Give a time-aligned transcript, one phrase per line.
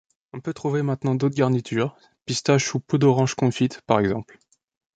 [0.33, 1.95] On peut trouver maintenant d'autres garnitures,
[2.25, 4.39] pistaches ou peau d'orange confite, par exemple.